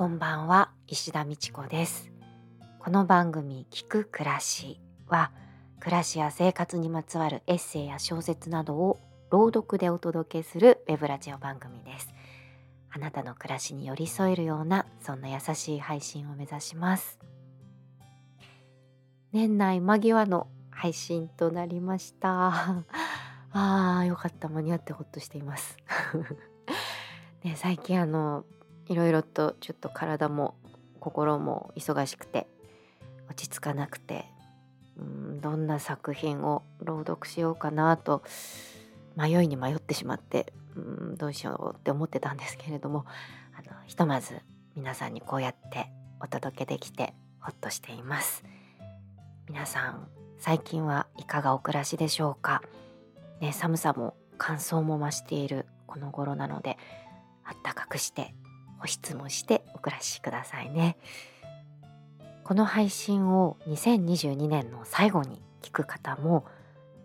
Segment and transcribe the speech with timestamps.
[0.00, 2.10] こんばんは石田美智子です。
[2.78, 5.30] この番組聞く暮らしは
[5.78, 8.98] 暮らしや生活にまつわるエッセイや小説などを
[9.30, 12.08] 朗読でお届けするウェブラジオ番組です。
[12.88, 17.18] あなたの暮らしに寄り添えるようなそんな優しい配信を目指します。
[19.32, 22.86] 年内間際の配信となりました。
[23.52, 24.48] あーよかった。
[24.48, 25.76] 間に合ってほっとしています。
[27.44, 28.46] ね最近あの
[28.90, 30.56] いろいろとちょっと体も
[30.98, 32.48] 心も忙しくて
[33.30, 34.24] 落ち着かなくて
[34.98, 38.24] うんどんな作品を朗読しようかなと
[39.16, 43.06] 迷いに迷ってしまってうんどうしようって思ってたんですけれども
[43.56, 44.40] あのひとまず
[44.74, 45.86] 皆さんにこうやって
[46.20, 48.44] お届けできてほっとしています。
[49.48, 52.62] 皆さん最近はいかがお暮らしでしょうか、
[53.40, 56.76] ね、寒さも乾燥も増しているこの頃なので
[57.44, 58.34] あったかくして
[58.80, 60.96] 保湿もしてお暮らしくださいね。
[62.42, 66.44] この配信を2022年の最後に聞く方も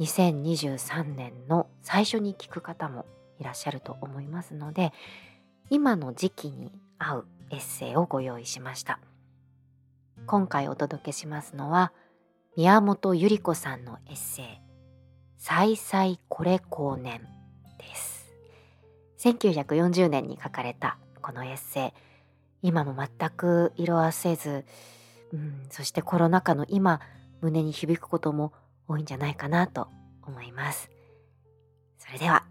[0.00, 3.04] 2023年の最初に聞く方も
[3.38, 4.92] いらっしゃると思いますので
[5.68, 9.00] 今の時期に合うエッセイをご用意しました。
[10.26, 11.92] 今回お届けしますのは
[12.56, 14.46] 宮本百合子さんのエッセイ
[15.36, 17.20] 「再々これ後年」
[17.78, 18.32] です。
[19.18, 21.90] 1940年に書かれたこのエッセイ。
[22.60, 24.66] 今も全く色あせず、
[25.32, 27.00] うん、そしてコロナ禍の今
[27.40, 28.52] 胸に響くことも
[28.88, 29.88] 多いんじゃないかなと
[30.22, 30.90] 思います。
[31.96, 32.44] それでは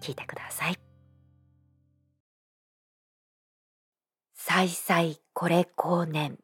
[0.00, 0.78] 聞いてください。
[4.34, 6.38] 再々これ後年。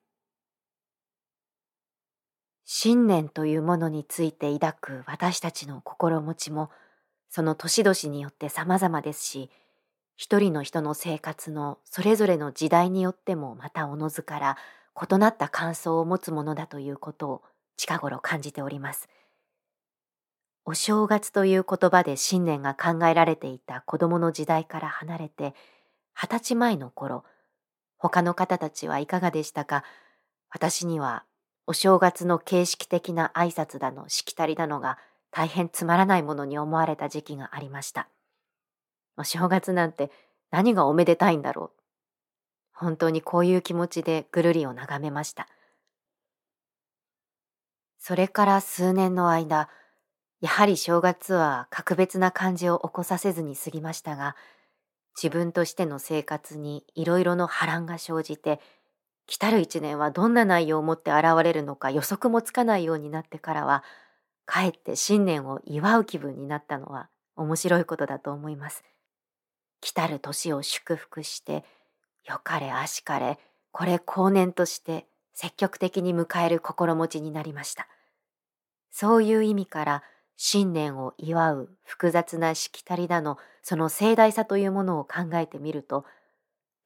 [2.64, 6.70] 信念というものについて抱く私たちの心持ちも
[7.28, 9.50] その年々によって様々ですし
[10.20, 14.56] 一人の人の生活のそれぞれの時代によってもまたおのずから
[15.10, 17.42] 異なった感想を持つものだということを
[17.78, 19.08] 近頃感じております。
[20.66, 25.54] お正月という言葉で信念が考えられていた子供の時代から離れて
[26.12, 27.24] 二十歳前の頃
[27.96, 29.84] 他の方たちはいかがでしたか？
[30.50, 31.24] 私には
[31.66, 34.98] お正月の形式的な挨拶だのしきたりだのが
[35.30, 38.06] 大変つまらないものに思われた時期がありました。
[39.20, 40.10] お正月なんて
[40.50, 41.80] 何がおめでたいんだろう。
[42.72, 45.46] 本当にこういう気持ちでぐるりを眺めました。
[47.98, 49.68] それから数年の間、
[50.40, 54.36] やはり正月は格別な感じを起こさせずに過ぎましたが、
[55.22, 58.58] 自分としての生活にいろいろの波乱が生じて、
[59.26, 63.84] 来たる一年はどんな内容を持って現れるのか予測もつかないようになってからは、
[64.46, 68.82] かえって新年を祝う気分になったのは面白いことだと思います。
[69.80, 71.64] 来たる年を祝福して
[72.24, 73.38] よかれあしかれ
[73.72, 77.88] これ後年として積極的に迎える心持ちになりました。
[78.90, 80.02] そういう意味から
[80.36, 86.04] 新年を祝う複雑なしきたりだのその盛大さというものを考えてみると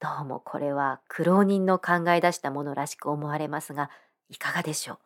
[0.00, 3.90] どうもこれは苦労人の考え出したものらしく思われますが
[4.28, 4.98] いかがでしょう。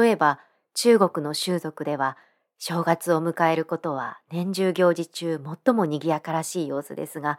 [0.00, 0.40] 例えば
[0.74, 2.16] 中国の習俗では
[2.58, 7.38] 正月を迎えることは年中行事中最も賑やからしい様子ですが、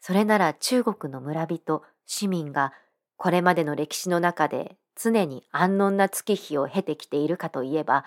[0.00, 2.72] それなら中国の村人、市民が
[3.16, 8.04] これまでの歴史の中で常に安穏な月日を経てきているかといえば、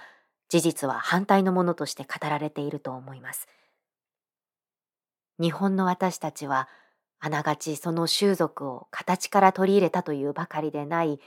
[0.50, 3.48] 事実は反対のものとして語られていると思います。
[5.40, 6.70] 日本の私たちは、
[7.20, 11.20] あながちその習俗を形から取り入れたというばかりでない、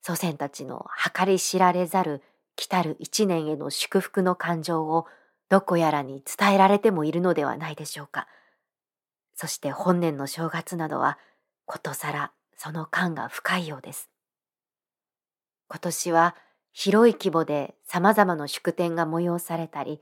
[0.00, 2.22] 祖先たちの計り知られざる
[2.56, 5.06] 来たる一年への祝福の感情を
[5.48, 8.26] どこやらに伝えられてもいるのではないでしょうか。
[9.34, 11.18] そして本年の正月などは
[11.64, 14.10] ことさらその感が深いようです。
[15.68, 16.36] 今年は
[16.72, 20.00] 広い規模で様々な祝典が催されたり、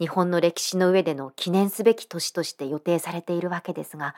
[0.00, 4.14] 日本の歴史の上での記念すべき年として予定されているわけですが、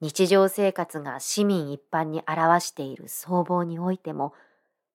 [0.00, 4.32] 日常生活が市民一般に表している僧帽においても、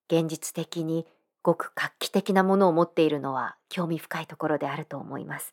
[0.08, 1.06] 現実的に
[1.44, 5.52] ごく画期的なものを持っているのは興味深いところであると思います。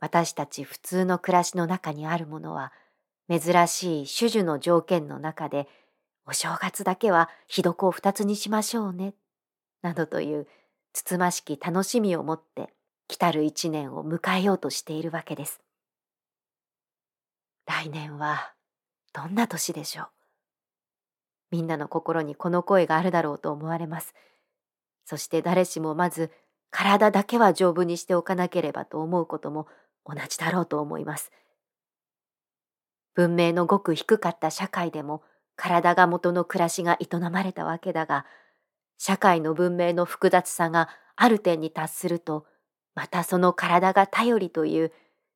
[0.00, 2.72] 私たち普通の暮らしの中にあるものは、
[3.28, 5.68] 珍しい種々の条件の中で、
[6.24, 9.14] お正月だけはひどくを二つにしましょうね、
[9.82, 10.46] などという
[10.92, 12.72] つつましき楽しみを持って
[13.06, 15.60] 来たる一年を迎えようとしているわけです。
[17.66, 18.54] 来年は
[19.12, 20.08] どんな年でしょう？
[21.50, 24.14] みんなの心にこの声があるだろうと思われます。
[25.08, 26.30] そして誰しもまず
[26.70, 29.66] 体だけは丈夫にしておかなければと思うことも
[30.04, 31.32] 同じだろうと思います。
[33.14, 35.22] 文明のごく低かった社会でも
[35.56, 38.26] 体が元の暮らしが営まれたわけだが、
[38.98, 42.44] 社会の文明の複雑さがある点に達すると、
[42.94, 44.92] またその体が頼りという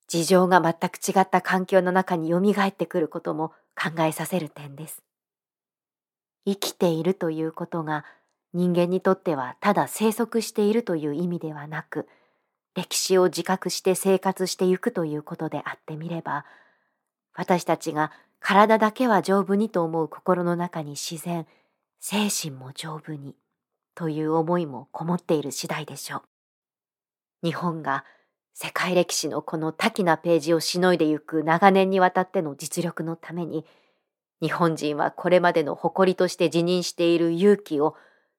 [0.06, 5.02] 事情が全く違った環境の中によみがえってくることも考えさせる点です。
[6.44, 8.04] 生きているということが
[8.54, 12.08] 人間にとってはただ生息しているという意味ではなく、
[12.75, 16.44] 歴史を自覚して生活していくということであってみれば、
[17.34, 21.46] 私たちが体だけは丈夫にと思う心の中に自然、
[22.00, 23.37] 精神も丈夫に
[23.94, 26.22] という思いもこもっている次第でしょう。
[27.46, 28.05] 日本が
[28.55, 33.64] 世界歴史のこの多岐なページをしのいでゆく長年にわたっての実力のために、
[34.40, 37.96] 日本人はこれまでの誇りとして辞任している勇気を、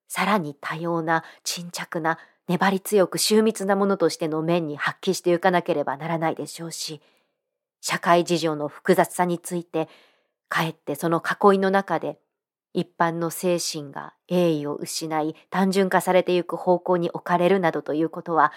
[0.08, 7.00] さらに多様な、沈着な、粘り強く秀密なものとしての面に発揮してゆかなければならないでしょうし、
[7.80, 9.88] 社会事情の複雑さについて、
[10.48, 12.18] かえってその囲いの中で、
[12.72, 18.52] 一般の精神が栄意を失い単純化されてゆく方向に置かれるなどということは、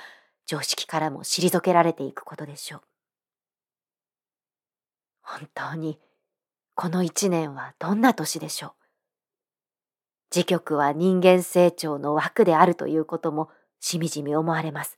[0.45, 2.81] 常識からも退けられていくことでしょう。
[5.21, 5.99] 本当に
[6.73, 8.86] この一年はどんな年でしょう？
[10.33, 14.97] 自局は人間成長の枠であるということもしみじみ思われます。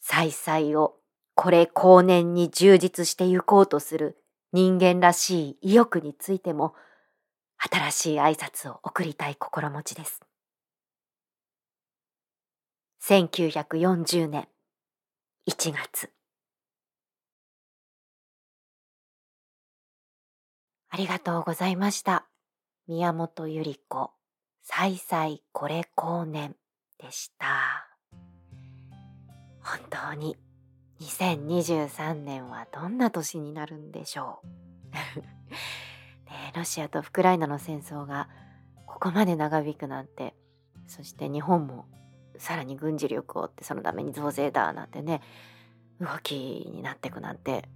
[0.00, 0.96] 再々を
[1.34, 4.18] これ後年に充実してゆこうとする
[4.52, 6.74] 人間らしい意欲についても
[7.58, 10.20] 新しい挨拶を送りたい心持ちです。
[13.02, 14.48] 1940年
[15.48, 16.10] 1月
[20.90, 22.29] ありがとうございました。
[22.90, 24.10] 宮本ゆり子、
[24.64, 26.56] 再々これ後年
[26.98, 27.88] でした。
[29.62, 30.36] 本当に
[31.00, 34.46] 2023年はどんな年になるんでしょう。
[36.28, 38.28] ね、ロシアとウクライナの戦争が
[38.86, 40.34] ここまで長引くなんて、
[40.88, 41.86] そして日本も
[42.38, 45.22] さらに軍事力をってそのために増税だなんてね、
[46.00, 46.34] 動き
[46.68, 47.68] になっていくなんて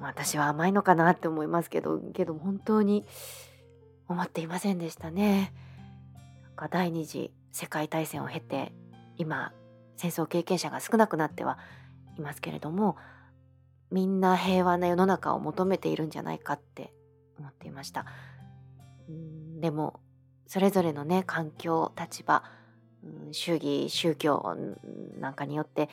[0.00, 3.06] 私は甘いのかなって思いますけどけど本当に
[4.10, 5.52] 思っていませんでしたね。
[6.42, 8.72] なんか第二次世界大戦を経て
[9.16, 9.52] 今
[9.96, 11.58] 戦争経験者が少なくなっては
[12.18, 12.96] いますけれども
[13.90, 16.92] みんな平和な世の中を求めているんじゃないかって
[17.38, 18.04] 思っていました。
[19.60, 20.00] でも
[20.46, 22.42] それぞれのね環境立場
[23.30, 24.56] 主義宗教
[25.20, 25.88] なんかによって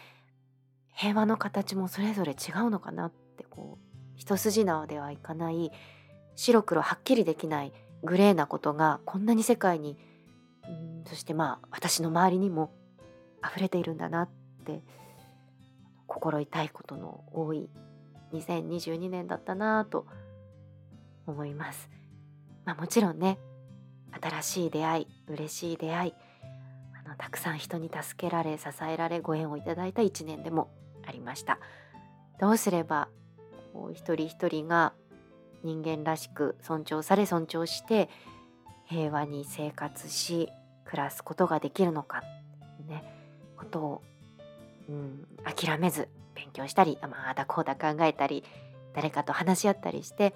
[0.96, 5.72] 平和の形もそれぞれ違うのかなってこう一筋縄ではいかない
[6.36, 7.74] 白黒はっきりできない
[8.04, 9.98] グレーなことがこんなに世界に
[11.06, 12.72] そしてまあ私の周りにも
[13.46, 14.30] 溢れているんだなっ
[14.66, 14.84] て
[16.06, 17.70] 心痛いことの多い
[18.34, 20.06] 2022年だったなと
[21.26, 21.90] 思います。
[22.66, 23.40] まあ、もちろんね
[24.22, 26.14] 新しい出会い嬉しい出会い
[27.06, 30.70] あのたくさん人に助けられ支えられご縁をいただいた一年でも
[31.06, 31.60] ありました。
[32.40, 33.08] どうすれば
[33.74, 34.94] こう一人一人が
[35.64, 38.10] 人間らしく尊重され尊重して
[38.86, 40.50] 平和に生活し
[40.86, 42.22] 暮らすことができるのか
[42.88, 43.04] ね
[43.58, 44.02] ことを、
[44.90, 48.44] うん、諦めず勉強したりまあだこうだ考えたり
[48.94, 50.34] 誰かと話し合ったりして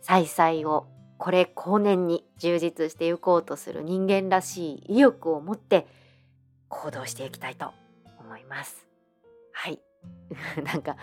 [0.00, 0.86] 再々を
[1.18, 5.86] これ後年に充実していこうとする人間らしい意欲を持って
[6.68, 7.70] 行動していきたいと
[8.20, 8.86] 思います。
[9.52, 9.80] はい
[10.62, 10.96] なんか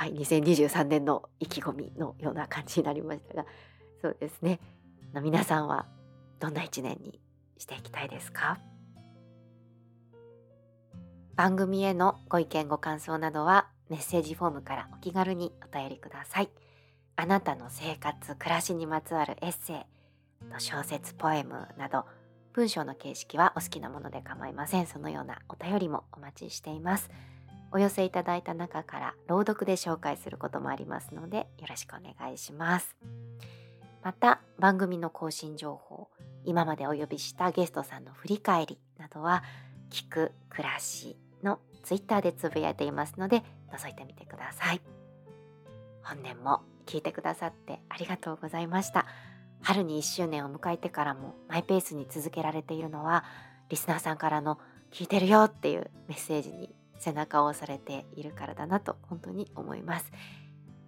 [0.00, 3.44] はい、2023年の意気込みのような感じになりましたが
[4.00, 4.58] そうですね。
[5.12, 5.84] 皆さんは
[6.38, 7.20] どんな一年に
[7.58, 8.58] していきたいですか？
[11.36, 16.50] 番組へのご意見ご感想などはメッセージフォームからお気軽にお便りください。
[17.16, 19.80] あなたの生活暮らしにまつわるエッセイ
[20.56, 22.06] 小説ポエムなど
[22.54, 24.86] 文章の形式はお好きなもので構いません。
[24.86, 27.10] そのようなお便りもお待ちしています。
[27.72, 32.96] お寄せいただいた中から朗読で紹介することもありますのでよろしくお願いします。
[34.02, 36.08] また番組の更新情報
[36.44, 39.42] 今までお呼びしたゲストさんの振り返りなどは
[39.90, 44.80] 「聞く暮らし」のツイッターでつぶやいていますので覗いてみてください。
[46.02, 49.06] 本年も聞いてくださってありがとうございました。
[49.62, 53.24] 春に1周年を迎えてからもマイペースに続けられているのは
[53.68, 54.58] リスナーさんからの
[54.90, 60.12] 聞いてるよっていうメッセージに背中を押されているからだなと本当に思います。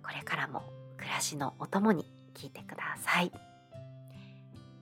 [0.02, 0.62] これからも
[0.96, 2.04] 暮らしのお供に
[2.34, 3.32] 聞いてください。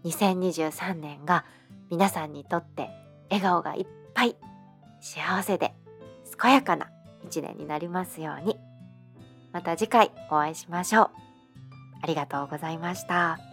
[0.05, 1.45] 2023年が
[1.91, 2.91] 皆さんにとって
[3.31, 4.37] 笑顔がいっぱい
[5.01, 5.75] 幸せで
[6.41, 6.91] 健やかな
[7.25, 8.59] 一年になりますように。
[9.53, 11.11] また次回お会いしましょう。
[12.03, 13.50] ありがとうございました。